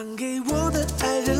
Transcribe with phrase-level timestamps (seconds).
[0.00, 1.39] 想给我的爱人。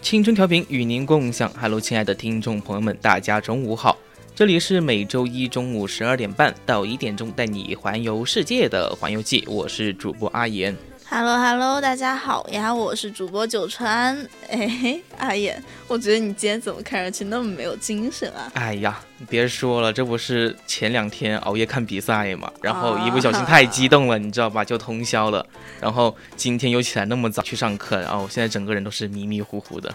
[0.00, 3.98] 青春调频与您共享，Hello，亲爱的听众朋友们，大家中午好，
[4.34, 10.74] 这里是每周一中午十二点半到一点钟带你环游世界的环游记，我是主播阿言。
[11.10, 14.14] Hello Hello，大家好呀，我是主播九川。
[14.50, 18.52] 哎，阿燕，我觉得你今天怎么看上去那么没有精神啊？
[18.52, 25.44] 哎呀，别说了，这不是前两天熬夜看比赛嘛，然后一不小心太激动了，你知道吧， 就通宵了。
[25.80, 29.94] 然后今天又起来那么早去上课，然后现在整个人都是迷迷糊糊的。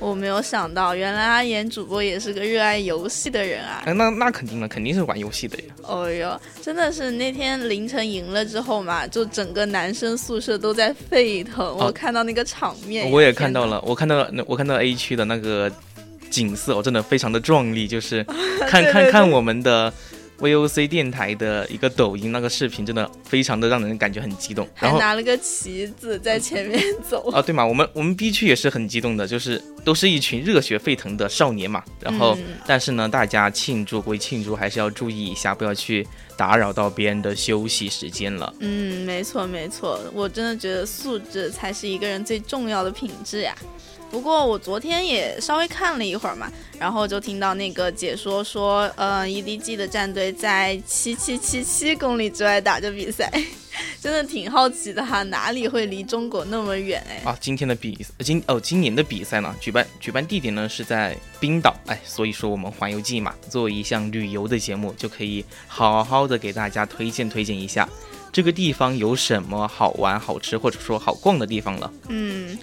[0.00, 3.82] 我没有想到，原来阿言主播也是个热爱游戏的人啊！
[3.86, 5.64] 那那肯定了，肯定是玩游戏的呀。
[5.82, 11.76] 哦哟，真的是那天凌晨赢了之后嘛，就整个男生宿舍都在沸腾。
[11.76, 15.70] 我看到那个场面，我也看到了，我看到了，我看到 A 区的那个
[16.30, 18.24] 景色，我真的非常的壮丽，就是
[18.66, 19.92] 看 看看我们的。
[20.40, 27.30] VOC 电台的一个抖音那个视频，真的非常的让人感觉很激动，还拿了个旗子在前面走。
[27.32, 32.36] 啊，对嘛，我们我们 B 区也是很激动的，就是都是一群热血沸腾的少年嘛，然后
[32.66, 36.06] 但是呢，大家庆祝归庆祝，还是要注意一下，不要去
[36.36, 38.52] 打扰到别人的休息时间了。
[38.60, 43.54] 嗯，没错没错，我真的觉得素质才是一个人最重要的品质呀。
[44.10, 53.30] 不过我昨天也稍微看了一会儿嘛，然后就听到那个解说说，呃，EDG 的战队在七七七七公里之外打着比赛，
[54.02, 57.22] 真的挺好奇的哈，哪里会离中国那么远哎？
[57.30, 67.88] 啊，今天的比今哦今年的比赛呢，举办举办地点呢是在冰岛，哎，所以说我们环游记嘛，作为一项旅游的节目，就可以好好的给大家推荐推荐一下
[68.32, 71.92] 这个地方有什么好玩、好吃或者说好逛的地方了。
[72.08, 72.58] 嗯。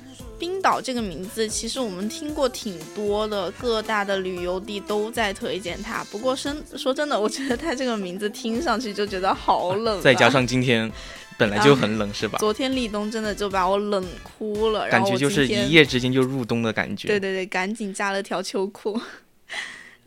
[0.58, 6.04] 冰岛这个名字，其实我们听过挺多的，各大的旅游地都在推荐它。
[6.06, 10.02] 不过，说说真的，我觉得它这个名字听上去就觉得好冷。
[10.02, 10.92] 再加上今天
[11.38, 12.40] 本来就很冷，是吧？
[12.40, 17.08] 昨天立冬真的就把我冷哭了，感觉就是一夜之间就入冬的感觉。
[17.08, 19.00] 对对对，赶紧加了条秋裤。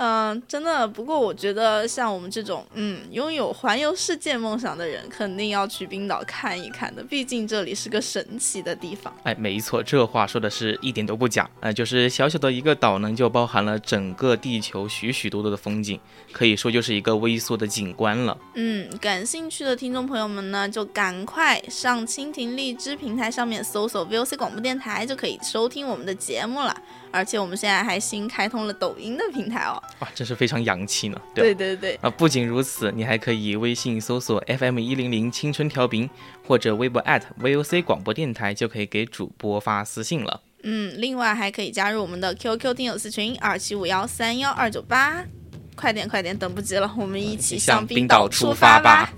[0.03, 0.89] 嗯，真的。
[0.89, 7.05] 不过我觉得像我们这种，嗯，拥有环游世界梦想的人，肯定要去冰岛看一看的。
[7.05, 9.15] 毕竟这里是个神奇的地方。
[9.25, 11.47] 哎，没错，这话说的是一点都不假。
[11.61, 16.01] 哎，就是小小的一个岛呢，就包含了整个地球许许多多的风景，
[16.33, 18.39] 可以说就是一个微缩的景观了。
[18.55, 26.75] 嗯，感兴趣的听众朋友们呢，就赶快上蜻蜓荔枝平台上面搜索 VOC 广播电台，就可以收听我们的节目了。
[27.13, 31.21] 而且我们现在还新开通了抖音的平台哦，哇，真是非常洋气呢。
[31.35, 36.09] 对对对，啊，不仅如此，你还可以微信搜索 FM 一零零青春调频，
[36.47, 37.03] 或者微博
[37.41, 40.41] @VOC 广播电台，就可以给主播发私信了。
[40.63, 45.25] 嗯，另外还可以加入我们的 QQ 听友私群二七五幺三幺二九八，
[45.75, 49.13] 快点快点，等不及了，我们一起向冰岛出发吧。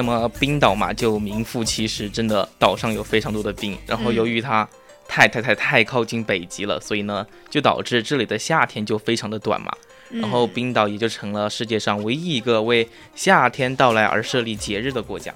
[0.00, 3.76] 那么冰岛嘛，就名副其实，真的岛上有非常多的冰。
[3.86, 4.66] 然后由于它
[5.06, 9.70] 太太太太靠近北极了，所以呢，就导致这里的夏天就非常的短嘛。
[10.08, 15.34] 然后冰岛也就成了世界上唯一一个为夏天到来而设立节日的国家，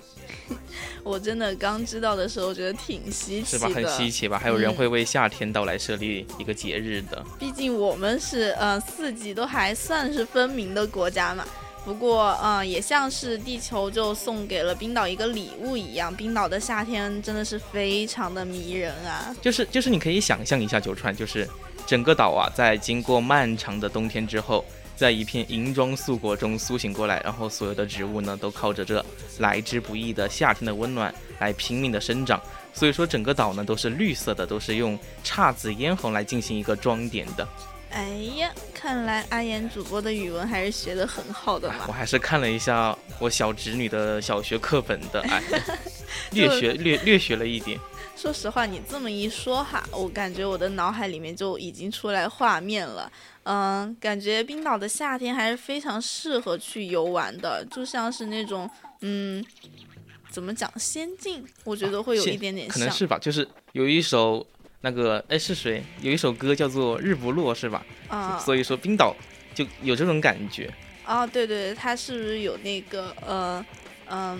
[1.05, 3.69] 我真的刚知道的时候觉得挺稀奇的，是吧？
[3.69, 4.39] 很稀奇吧？
[4.39, 7.23] 还有人嗯会为夏天到来设立一个节日的。
[7.39, 11.45] 毕竟我们是呃四季都还算是分明的国家嘛。
[11.85, 19.37] 不过，嗯、也像是地球就送给了冰岛一个礼物一样，冰岛的夏天真的是非常的迷人啊。
[19.43, 21.47] 就是就是你可以想象一下，九川就是
[21.87, 24.65] 整个岛啊，在经过漫长的冬天之后，
[24.97, 29.05] 在一片银装素裹中苏醒过来，然后所有的植物呢都靠着这
[29.39, 32.41] 来之不易的夏天的温暖来拼命的生长。
[32.73, 37.47] 所以说整个岛呢都是绿色的，都是用姹紫嫣红来进行一个装点的。
[37.95, 41.85] 哎呀，看来阿言主播的语文还是学得很好的嘛。
[41.87, 45.41] 我还是看了一下我小侄女的小学课本的， 哎，
[46.33, 47.79] 略学略略学了一点。
[48.17, 53.11] 说实话，你这么一说哈，我感觉我的脑海里面就已经出来画面了。
[53.45, 58.69] 嗯，感觉冰岛的夏天还是非常适合去游玩的，就像是那种
[59.03, 59.45] 嗯，
[60.31, 62.75] 怎么讲仙境，我觉得会有一点点像。
[62.75, 64.45] 可能是吧，就是有一首
[64.85, 65.83] 那个哎是谁？
[66.03, 67.83] 有一首歌叫做《日不落》是吧？
[68.09, 69.17] 啊所以说冰岛
[69.55, 70.71] 就有这种感觉。
[71.07, 73.65] 啊，对对对，它是不是有那个呃
[74.11, 74.39] 嗯、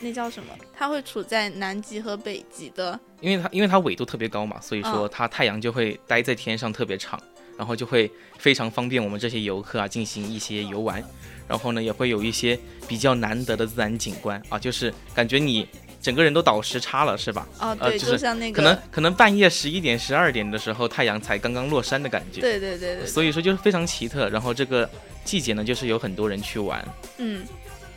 [0.00, 0.52] 那叫什么？
[0.76, 2.98] 它会处在南极和北极的。
[3.20, 7.16] 因为它因为它纬度特别高嘛，所以说嗯它太阳就会待在天上特别长，
[7.56, 11.00] 然后就会非常方便我们这些游客啊进行一些游玩，
[11.46, 15.68] 然后呢也会有一些比较难得的自然景观啊，就是感觉你
[16.02, 17.46] 整个人都倒时差了是吧？
[17.60, 24.28] 哦，对，呃就是像那个，可能可能半夜十一点十二点的时候太阳才刚刚落山的感觉，对对对对，所以说就是非常奇特。
[24.28, 24.88] 然后这个
[25.24, 26.84] 季节呢，就是有很多人去玩，
[27.18, 27.44] 嗯，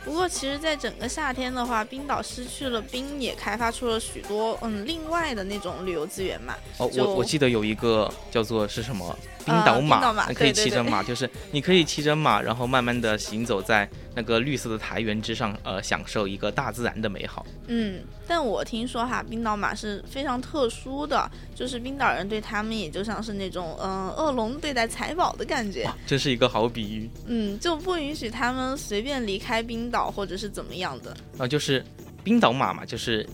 [0.04, 6.54] 不过其实，在整个夏天的话，冰岛失去了冰，也开发出了许多嗯另外的那种旅游资源嘛。
[6.78, 17.46] 哦，我我记得有一个叫做是什么冰呃岛马，你可以对对对骑着马，就是你可以骑着马，然后慢慢的行走在那个绿色的苔原之上，呃，享受一个大自然的美好。
[17.68, 25.84] 嗯，但我听说哈，冰岛马是非常特殊的，就是冰岛人对他们也就像是那种嗯恶龙对待财宝的感觉。
[25.84, 31.16] 哇，真是一个好比喻嗯，就不允许他们随便离开冰岛或者是怎么样的。
[31.38, 31.84] 啊、就是
[32.24, 33.24] 冰岛马嘛，就是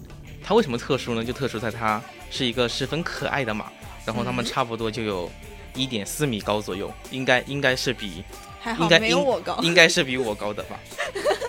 [0.44, 1.24] 它为什么特殊呢？
[1.24, 3.72] 就特殊在它是一个十分可爱的马，
[4.04, 5.30] 然后它们嗯差不多就有
[5.74, 8.24] 一点四米高左右，应该应该是比
[8.60, 9.58] 还好应该没有我高。
[9.62, 10.78] 应该是比我高的吧？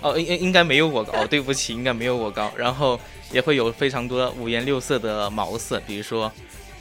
[0.02, 2.52] 哦，应应应该没有我高，哦，对不起，应该没有我高。
[2.56, 2.98] 然后
[3.32, 6.30] 也会有非常多五颜六色的毛色，比如说，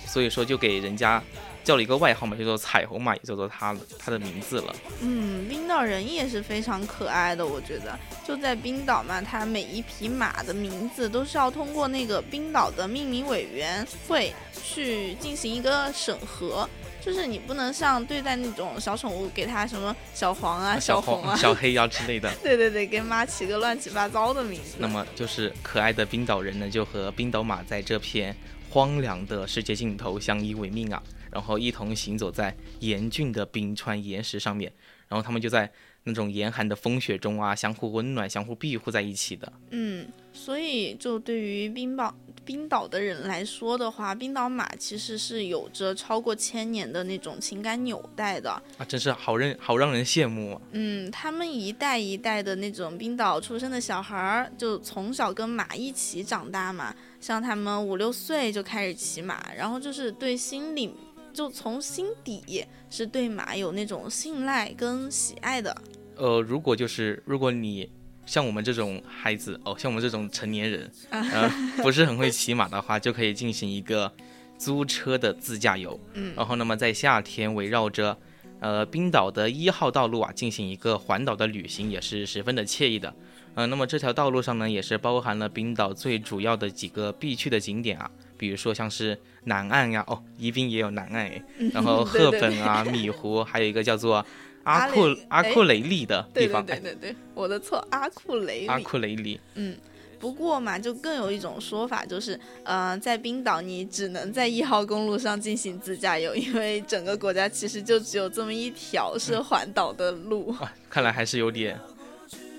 [0.06, 1.24] 所以说就给人家
[1.64, 4.76] 叫了一个外号嘛，叫做彩虹马，也叫做他他的名字了。
[5.00, 7.98] 嗯，冰岛人也是非常可爱的，我觉得
[8.28, 16.68] 就在冰岛嘛，它每一匹马的名字都是要通过那个冰岛的命名委员会去进行一个审核，
[17.06, 22.34] 就是你不能像对待那种小宠物，给它什么小黄啊、小红啊，小黑呀、之类的。
[22.42, 24.78] 对对对，给马起个乱七八糟的名字。
[24.80, 28.34] 那么就是可爱的冰岛人呢，就和冰岛马在这片
[28.70, 34.72] 荒凉的世界尽头相依为命啊，然后一同行走在严峻的冰川岩石上面，
[35.10, 35.70] 然后他们就在
[36.06, 39.52] 那种严寒的风雪中啊，相互温暖、相互庇护在一起的。
[39.72, 48.52] 嗯，所以就对于冰岛冰岛的人来说的话，冰岛马其实是有着超过千年的那种情感纽带的。
[48.78, 50.62] 啊，真是好让好让人羡慕啊！
[50.72, 56.94] 嗯，他们一代一代的那种冰岛出生的小孩儿，就从小跟马一起长大嘛。
[57.20, 60.94] 像他们五六岁就开始骑马，然后就是对心里，
[61.32, 65.76] 就从心底是对马有那种信赖跟喜爱的。
[66.18, 67.90] 呃，如果就是如果你
[68.26, 71.50] 像我们这种孩子哦，像我们这种成年人，呃，
[71.82, 74.12] 不是很会骑马的话，就可以进行一个
[74.58, 76.00] 租车的自驾游。
[76.14, 78.18] 嗯然后那么在夏天围绕着
[78.60, 83.14] 呃冰岛的一号道路啊进行一个环岛的旅行，也是十分的惬意的。
[83.56, 94.26] 呃，那么这条道路上呢，也是包含了冰岛最主要的几个必去的景点啊，比如说像是南岸呀，哦，宜宾也有南岸诶，然后 赫本啊、米湖，还有一个叫做
[94.64, 98.68] 阿阿库阿库雷利的对对地方，对对对对，我的错，阿库雷利。
[98.68, 99.40] 阿库雷利。
[99.56, 99.76] 嗯，
[100.20, 110.50] 不过嘛，就更有一种说法，就是，呃，在冰岛你只能在一号公路上进行自驾游，因为整个国家其实就只有这么一条是环岛的路。
[110.54, 111.78] 啊，看来还是有点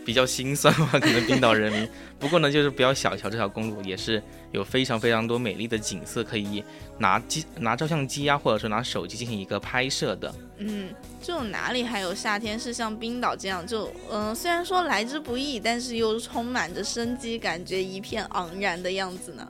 [0.04, 1.88] 比较心酸吧，可能冰岛人民。
[2.20, 6.62] 不过呢，就是不要小瞧这条公路，也是有非常非常多美丽的景色可以
[6.98, 10.34] 拿机拿照相机啊，或者说拿手机进行一个拍摄的。
[10.58, 10.88] 嗯，
[11.22, 19.46] 就哪里还有夏天是像冰岛这样，就嗯、虽然说来之不易，但是又充满着生机，感觉一片盎然的样子呢？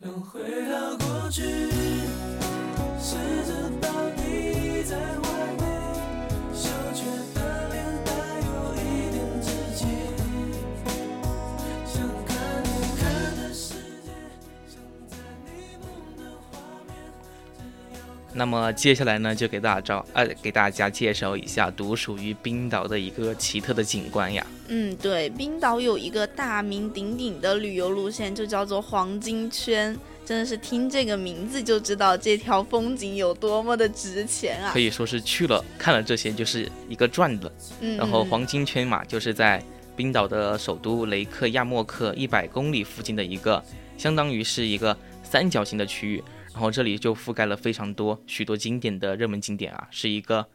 [0.00, 1.42] 想回到过去，
[2.98, 3.14] 试
[3.46, 3.52] 着
[18.34, 24.46] 那么接下来呢，就给大家招呃给大家介绍一下独属于冰岛的一个奇特的景观呀。
[24.68, 29.96] 嗯，对，冰岛有一个大名鼎鼎的旅游路线，就叫做黄金圈。
[30.24, 34.78] 真的是听这个名字就知道这条风景有多么的值钱啊可！
[34.78, 37.52] 以说是去了看了这些就是一个赚的。
[37.80, 39.60] 嗯，嗯然后黄金圈嘛，就是在
[39.96, 43.62] 冰岛的首都雷克亚莫克一百公里附近的一个，
[43.98, 46.22] 相当于是一个三角形的区域。
[46.52, 50.46] 然后这里就覆盖了非常多许多经典的热门景点啊，是一个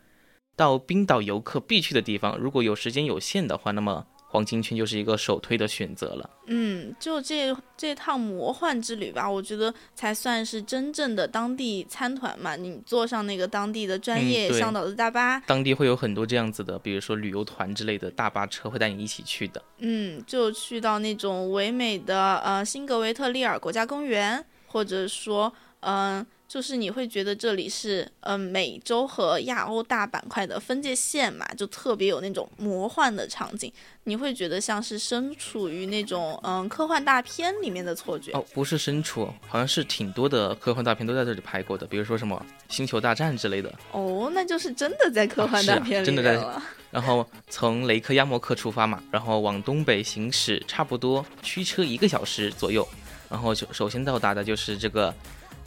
[0.55, 2.37] 到冰岛游客必去的地方。
[2.37, 6.29] 如果有时间有限的话，那么黄金圈就是一个首推的选择了。
[6.47, 12.55] 嗯，就这这趟魔幻之旅吧，我觉得才算是真正的当地参团嘛。
[12.55, 19.61] 你坐上那个当地的专业向导的大巴，当地会有很多这样子的，比如说旅游团之类的大巴车会带你一起去的。
[19.77, 25.51] 嗯，就去到那种唯美的呃辛格维特利尔国家公园，或者说
[25.89, 33.71] 嗯、就是你会觉得这里是嗯、呃美洲和亚欧大板块的分界线嘛，就特别有那种魔幻的场景，
[34.03, 38.33] 你会觉得像是身处于那种嗯、科幻大片里面的错觉。
[38.33, 43.73] 哦，不是身处，好像是挺多的科幻大片都在这里拍过的，比如说什么《星球大战》之类的。
[43.93, 46.45] 哦，那就是真的在科幻大片里真的在。
[46.91, 52.87] 然后从雷克雅莫克出发嘛，然后往东北行驶，差不多驱车一个小时左右。
[53.29, 55.13] 然后就首先到达的就是这个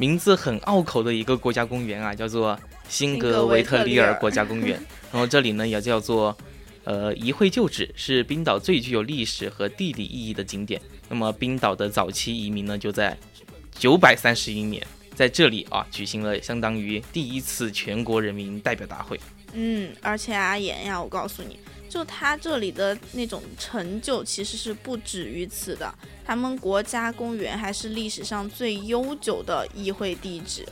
[0.01, 4.83] 名字很拗口的一个国家公园啊，叫做辛格维特利尔国家公园。
[5.13, 6.35] 然后这里呢也叫做
[6.85, 10.81] 呃一会旧址，是冰岛最具有历史和地理意义的景点。
[11.07, 13.15] 那么冰岛的早期移民呢，就在
[13.73, 14.83] 九百三十一年
[15.15, 19.21] 在这里啊举行了相当于第一次全国人民代表大会。
[19.53, 21.59] 嗯，而且啊，妍呀，我告诉你，
[21.91, 25.93] 就它这里的那种成就其实是不止于此的。
[26.25, 30.65] 他们国家公园还是历史上最悠久的议会地址。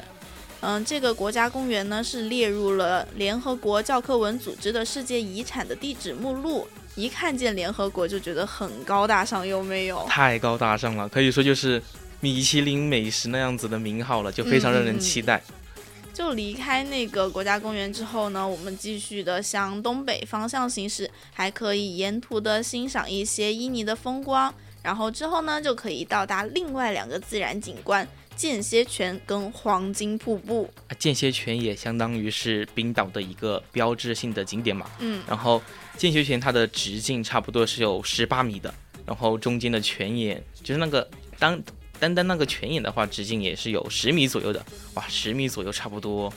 [0.61, 6.67] 嗯，这个国家公园呢是列入了联合国教科文组织的世界遗产的地址目录。
[6.95, 10.05] 一看见联合国就觉得很高大上，有没有？
[10.09, 11.81] 太高大上了，可以说就是
[12.19, 15.41] 米其林美食那样子的名号了，就非常让人期待。
[16.19, 24.53] 就离开那个国家公园之后呢，我们继续的向东北方向行驶，还可以沿途的欣赏一些旖旎的风光。
[24.83, 30.69] 然后之后呢，就可以到达另外两个自然景观——间歇泉跟黄金瀑布。
[30.89, 34.91] 啊间歇泉也相当于是冰岛的一个标志性的景点嘛。
[34.99, 35.63] 嗯，然后
[35.97, 38.75] 间歇泉它的直径差不多是有十八米的，
[39.07, 41.09] 然后中间的泉眼就是那个
[41.39, 41.63] 单
[42.01, 44.65] 单单那个泉眼的话，直径也是有十米左右的。
[44.95, 46.33] 哇，十米左右差不多，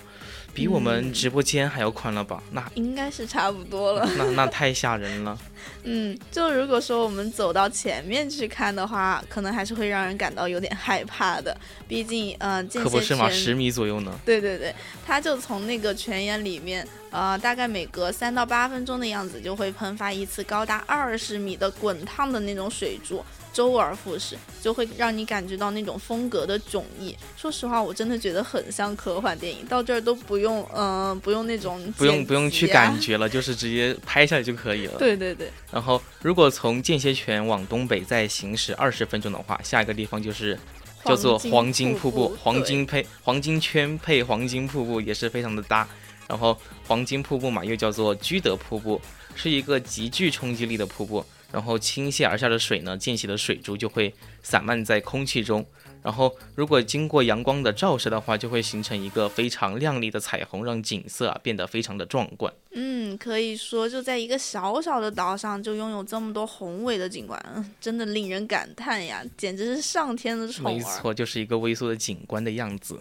[0.54, 2.42] 比我们嗯直播间还要宽了吧？
[2.52, 4.08] 那应该是差不多了。
[4.18, 5.38] 那那太吓人了。
[5.84, 11.56] 嗯，就如果说我们走到前面去看的话，可能还是会让人感到有点害怕的。
[11.88, 14.12] 毕竟，呃，可不是嘛，十米左右呢。
[14.26, 14.74] 对对对，
[15.06, 27.16] 它就从那个泉眼里面，呃，大概每隔三到八分钟的样子，就会喷发一次高达二十米的滚烫的那种水柱，周而复始，就会让你感觉到那种风格的迥异。
[27.36, 32.92] 说实话，我真的觉得很像科幻电影，到这儿都不用，嗯、不用那种不用不用去感。
[33.02, 35.00] 觉了，就是直接拍下来就可以了。
[35.00, 40.58] 对对对，然后，如果从间歇泉往东北再行驶二十分钟的话，下一个地方就是
[41.04, 45.88] 叫做黄黄金瀑布，黄金配黄金圈配黄金瀑布也是非常的搭。
[46.28, 46.56] 然后
[46.88, 49.02] 黄金瀑布嘛，又叫做居德瀑布，
[49.36, 51.26] 是一个极具冲击力的瀑布。
[51.52, 55.66] 然后倾泻而下的水呢，溅起的水珠就会散漫在空气中。
[56.04, 62.52] 然后如果经过阳光的照射的话，就会形成一个非常亮丽的彩虹，让景色啊变得非常的壮观。
[62.72, 70.74] 嗯，可以说就在一个小小的岛上， 就拥有这么多宏伟的景观，嗯真的令人感叹呀，简直是上天的宠儿。
[70.74, 73.00] 没错，就是一个微缩的景观的样子。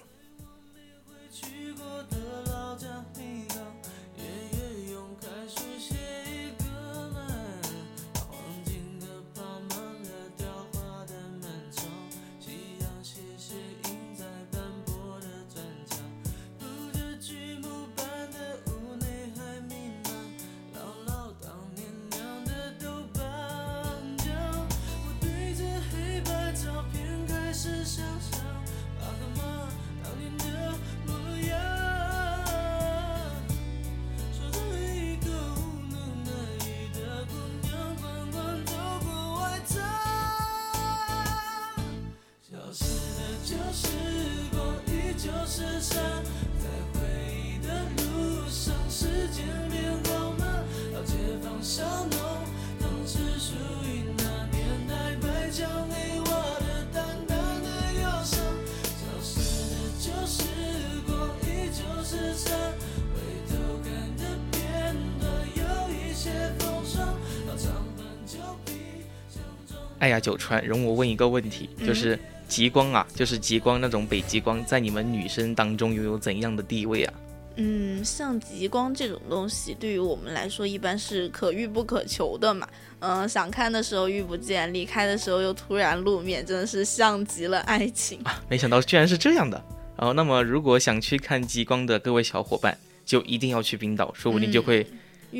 [70.01, 77.15] 哎呀，九川，容我问一个问题，就是极光啊，就是极光那种北极光，在你们女生当中拥有怎样的地位啊？
[77.57, 82.67] 嗯，像极光这种东西，对于我们来说一般是可遇不可求的嘛。
[83.01, 88.43] 嗯、想看的时候遇不见，离开的时候又突然露面，真的是像极了爱情啊。
[88.49, 89.63] 没想到居然是这样的。
[89.97, 94.87] 然后，那么如果想去看极光的各位小伙伴，就一定要去冰岛，说不定就会、遇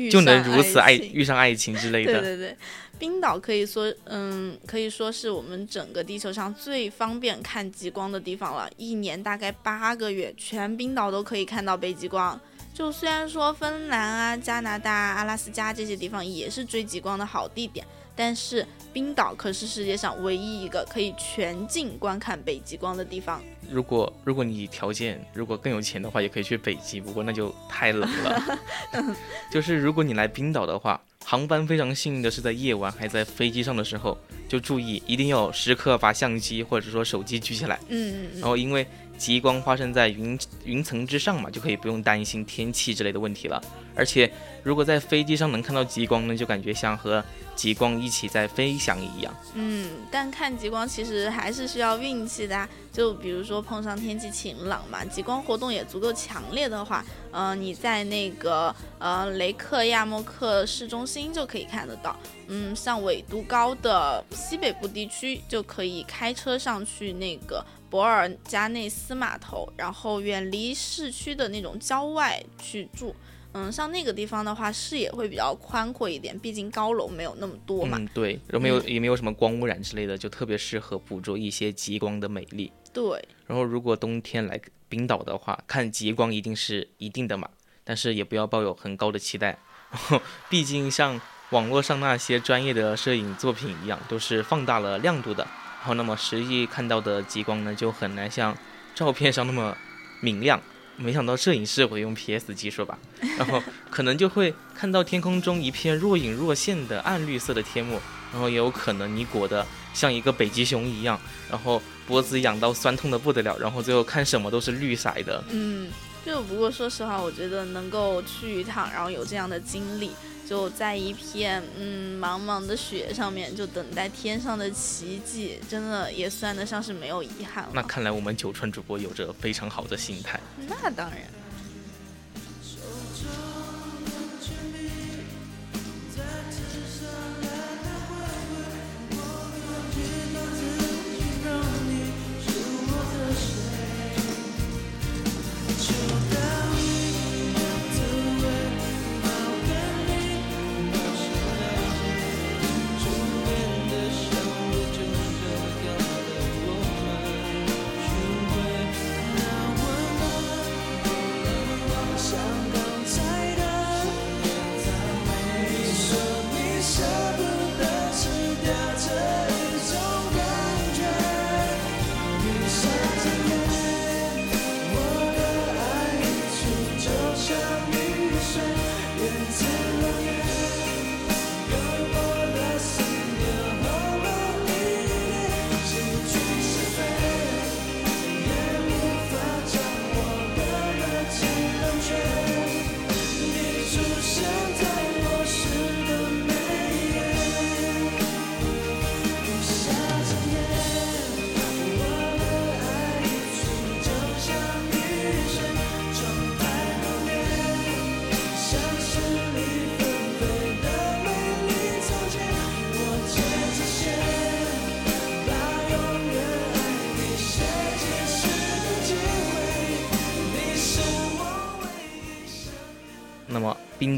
[0.09, 2.13] 就能如此爱遇上爱情之类的。
[2.13, 2.57] 对对对，
[2.97, 8.69] 冰岛可以说，嗯，可以说是我们整个地球上最方便看极光的地方了。
[8.77, 12.39] 一年大概八个月，全冰岛都可以看到北极光。
[12.73, 17.85] 就虽然说芬兰啊、加拿大、阿拉斯加这些地方也是追极光的好地点，
[18.23, 23.41] 但是冰岛可是世界上唯一一个可以全境观看北极光的地方。
[23.67, 28.59] 如果如果你条件如果更有钱的话，也可以去北极，不过那就太冷了。
[29.51, 34.17] 就是如果你来冰岛的话，航班非常幸运的是在夜晚还在飞机上的时候，
[34.49, 37.79] 就注意一定要时刻把相机或者说手机举起来。
[37.87, 38.85] 嗯嗯嗯，然后因为
[39.17, 43.61] 极光发生在云云层之上嘛，就可以不用担心天气之类的问题了。
[43.95, 44.31] 而且
[44.63, 47.23] 如果在飞机上能看到极光呢，就感觉像和
[47.55, 49.33] 极光一起在飞翔一样。
[49.53, 52.67] 嗯，但看极光其实还是需要运气的、啊。
[52.91, 62.15] 就比如说碰上天气晴朗嘛，极光活动也足够强烈的话，呃，你在那个呃雷克亚莫克市中心就可以看得到。
[62.47, 73.15] 嗯，像纬度高的西北部地区，就可以开车上去那个博尔加内斯码头，然后远离市区的那种郊外去住。
[73.53, 77.97] 嗯，像那个地方的话，视野会比较宽阔一点，毕竟高楼没有那么多嘛。
[77.97, 82.71] 嗯，对，然后没有也没有什么光污染之类的，就特别适合捕捉一些极光的美丽。
[82.93, 87.47] 对，然后如果冬天来冰岛的话，看极光一定是一定的嘛，
[87.83, 89.57] 但是也不要抱有很高的期待。
[89.89, 91.19] 然后，毕竟像
[91.51, 95.43] 网络上那些专业的摄影作品一样，都是放大了亮度的。
[95.79, 98.55] 然后，那么实际看到的极光呢，就很难像
[98.93, 99.75] 照片上那么
[100.21, 100.61] 明亮。
[100.97, 102.99] 没想到摄影师会用 PS 技术吧，
[103.37, 107.99] 然后可能就会看到天空中一片若隐若现的暗绿色的天幕，
[108.31, 115.43] 然后也有可能你裹的像一个北极熊一样，然后脖子痒到酸痛的不得了，然后最后看什么都是绿色的。
[115.49, 115.89] 嗯，
[116.25, 120.11] 就不过说实话，我觉得能够去一趟，然后有这样的经历，
[120.47, 127.71] 就在一片嗯茫茫的雪上面，就等待天上的奇迹，真的也算得上是没有遗憾了。
[127.73, 130.39] 那看来我们九川主播有着非常好的心态。
[130.67, 131.19] 那当然。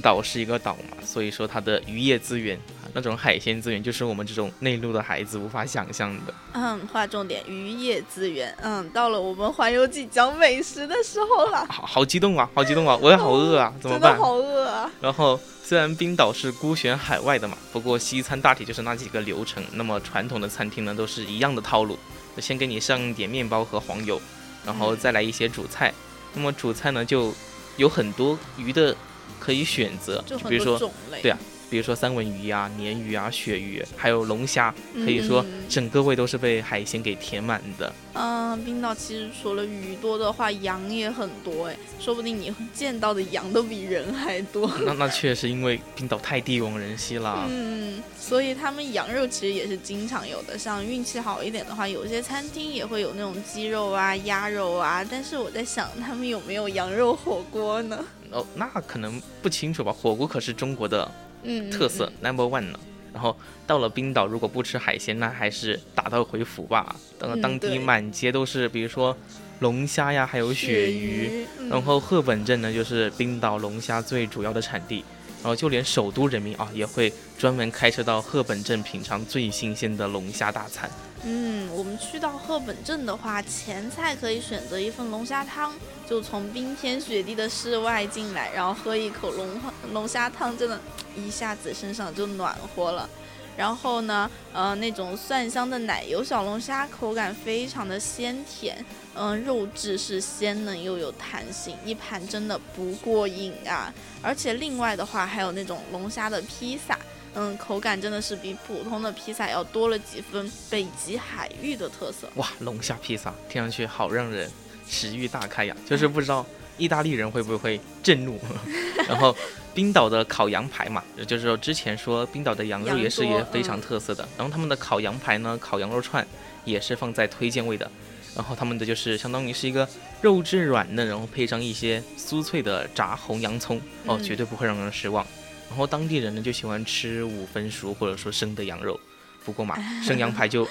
[0.03, 6.33] 岛是一个岛嘛，所以说它的渔业资源啊，那种海鲜资源，就是我们这种内陆的孩子无法想象的。
[6.51, 8.53] 嗯，划重点，渔业资源。
[8.61, 12.99] 嗯，到了我们环游记讲美食的时候了，好好激动啊，好激动啊！
[13.01, 14.11] 我也好饿啊， 怎么办？
[14.11, 14.91] 真的好饿啊！
[14.99, 19.63] 然后虽然冰岛是孤悬海外的嘛，不过西餐大体就是那几个流程。
[19.71, 21.97] 那么传统的餐厅呢，都是一样的套路，
[22.39, 24.21] 先给你上一点面包和黄油，
[24.65, 25.93] 然后再来一些主菜。
[26.33, 27.33] 那么主菜呢，就
[27.77, 28.95] 有很多鱼的
[29.39, 30.91] 可以选择，就比如说。
[31.21, 31.37] 对啊
[31.73, 37.91] 比如说三文鱼啊、鲶鱼啊、鳕鱼，还有龙虾，可以说嗯整个胃都是被海鲜给填满的。
[38.13, 44.71] 嗯，冰岛其实除了鱼多的话，羊也很多哎，说不定你见到的羊都比人还多。
[44.85, 47.47] 那那 确实因为冰岛太地广人稀了。
[47.49, 50.55] 嗯，所以他们羊肉其实也是经常有的。
[50.55, 55.03] 像运气好一点的话，有些餐厅也会有那种鸡肉啊、鸭肉啊。
[55.09, 58.05] 但是我在想，他们有没有羊肉火锅呢？
[58.29, 59.91] 哦，那可能不清楚吧。
[59.91, 61.09] 火锅可是中国的
[61.43, 62.79] 嗯，特色、嗯 number one 呢。
[63.13, 63.35] 然后
[63.67, 66.95] 到了冰岛，如果不吃海鲜，那还是打道回府吧。
[67.19, 69.15] 当嗯当地满街都是，比如说
[69.59, 75.05] 龙虾呀，还有嗯鳕鱼。，嗯然后赫本镇呢，就是冰岛龙虾最主要的产地。
[75.43, 80.89] 然后就连首都人民啊，也会专门开车到赫本镇品尝最新鲜的龙虾大餐。
[81.25, 85.73] 嗯，我们去到赫本镇的话，前菜可以选择一份龙虾汤，
[86.09, 89.49] 就从冰天雪地的室外进来，然后喝一口龙
[89.91, 90.79] 龙虾汤，真的，
[91.15, 93.09] 一下子身上就暖和了。
[93.55, 103.93] 然后呢，呃，那种蒜香的奶油小龙虾，口感非常的鲜甜，嗯、肉质是鲜嫩又有弹性，一盘真的不过瘾啊！
[104.23, 106.97] 而且另外的话，还有那种龙虾的披萨，
[107.35, 112.27] 嗯，口感真的是比普通的披萨要多了几分北极海域的特色。
[112.37, 114.49] 哇，龙虾披萨听上去好让人
[114.89, 115.77] 食欲大开呀！
[115.87, 116.43] 就是不知道
[116.79, 118.39] 意大利人会不会震怒。
[119.07, 119.35] 然后
[119.73, 124.27] 冰岛的烤羊排嘛，就是说之前说冰岛的羊肉也是也非常嗯特色的。
[124.37, 126.25] 然后他们的烤羊排呢，烤羊肉串
[126.65, 127.89] 也是放在推荐位的。
[128.35, 129.87] 然后他们的就是相当于是一个
[130.21, 135.25] 肉质软嫩，然后配上一些酥脆的炸红洋葱，哦，嗯绝对不会让人失望。
[135.69, 138.99] 然后当地人呢就喜欢吃五分熟或者说生的羊肉，
[139.45, 140.67] 不过嘛， 生羊排就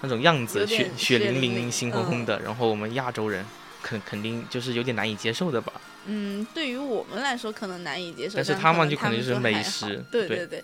[0.00, 3.44] 那种样子血血血淋淋、淋淋腥烘烘的，然后我们亚洲人
[3.80, 5.72] 肯肯定就是有点难以接受的吧。
[6.06, 10.62] 嗯，对于我们来说可能难以接受，但是他们就可能们就是美食对对对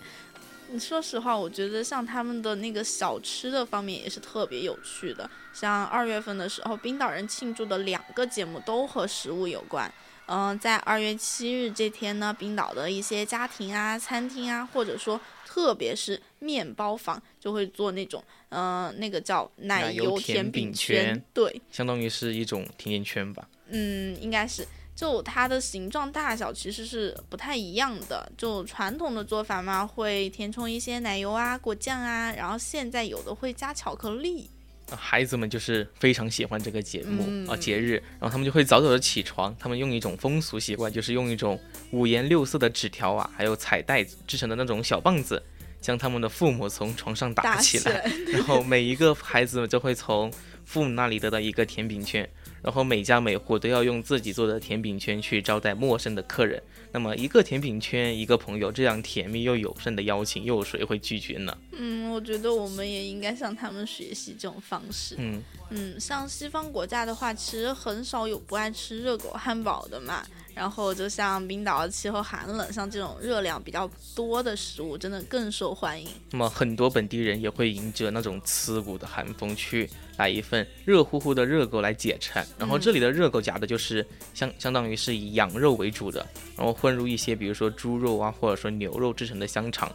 [0.79, 5.29] 说实话，我觉得像他们的那个小吃的方面也是特别有趣的。
[5.51, 9.93] 像二月份的时候，冰岛人庆祝的两个节目都和食物有关。
[10.27, 23.45] 嗯、在二月七日这天呢，冰岛的一些家庭啊、餐厅啊，或者说特别是面包房，就会做那种，嗯、那个叫奶奶油油甜饼饼圈对，相当于是一种甜甜圈吧。
[23.67, 24.65] 嗯，应该是。
[25.01, 28.31] 就它的形状大小其实是不太一样的。
[28.37, 34.47] 就传统的做法嘛，会填充一些奶油啊、果酱啊，然后现在有的会加巧克力。
[34.91, 41.59] 呃孩子们就是非常喜欢这个节目啊、嗯节日，然后他们就会早早的起床，他们用一种风俗习惯，就是用一种
[41.91, 45.41] 五颜六色的纸条啊，还有彩带制成的那种小棒子，
[45.81, 50.31] 将他们的父母从床上打起来， 然后每一个孩子们就会从
[50.71, 52.25] 父母那里得到一个甜饼圈，
[52.63, 56.63] 然后每家每户都要用自己做的甜饼圈去招待陌生的客人。
[56.93, 61.57] 那么一个甜饼圈一个朋友，这样甜蜜又友善的邀请，又有谁会拒绝呢？
[61.73, 65.15] 嗯，我觉得我们也应该向他们学习这种方式。
[65.17, 70.25] 嗯，嗯，像西方国家的话，其实很少有不爱吃热狗汉堡的嘛。
[70.53, 76.09] 然后就像冰岛的气候寒冷，像这种热量比较多的食物，真的更受欢迎。
[76.31, 79.89] 那么很多本地人也会迎着那种刺骨的寒风去
[80.21, 82.45] 来一份热乎乎的热狗来解馋。
[82.57, 89.91] 然后这里的热狗夹的就是相相当于是以羊肉为主的，然后混入一些比如说猪肉啊或者说牛肉制成的香肠。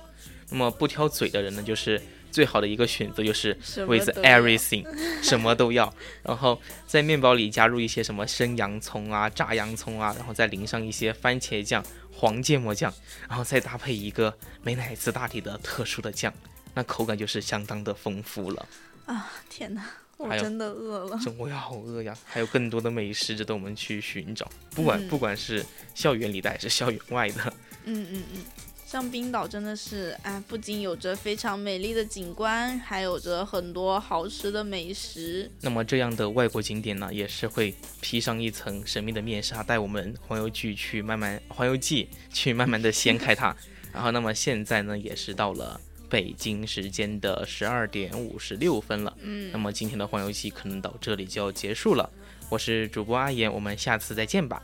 [0.50, 3.52] 那么不挑嘴的人呢，就是最好的一个选择就是
[3.88, 4.84] with everything，
[5.22, 5.92] 什么都要。
[6.22, 12.92] 然后在面包里加入一些什么生洋葱啊、炸洋葱啊，然后再淋上一些番茄酱、黄芥末酱，
[13.28, 16.32] 然后再搭配一个美乃滋大底的特殊的酱，
[16.74, 18.68] 那口感就是相当的丰富了。
[19.06, 19.32] 啊！
[19.48, 19.82] 天哪，
[20.16, 21.18] 我真的饿了。
[21.22, 22.16] 这我也好饿呀！
[22.24, 27.52] 还有更多的美食值得我们去寻找，不管、嗯不管是校园里的还是校园外的。
[27.84, 28.40] 嗯嗯嗯，
[28.86, 35.50] 像冰岛真的是，哎，不仅有着非常美丽的景观，还有着很多好吃的美食。
[35.60, 43.54] 那么这样的外国景点呢，也是会披上一层神秘的面纱，带我们环游记去慢慢环游记去慢慢的掀开它。
[43.92, 49.16] 然后，那么现在呢，也是到了北京时间的十二点五十六分了。
[49.20, 52.08] 嗯那么今天的黄游戏可能到这里就要结束了。
[52.48, 54.62] 我是主播阿言，我们下次再见吧。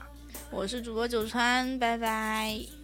[0.51, 2.82] 我是主播九川，拜拜。